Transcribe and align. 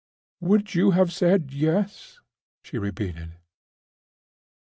_""Would 0.47 0.73
you 0.73 0.89
have 0.97 1.13
said 1.13 1.53
Yes?" 1.53 2.21
she 2.63 2.79
repeated. 2.79 3.33